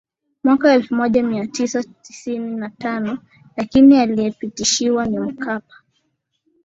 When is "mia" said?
1.23-1.47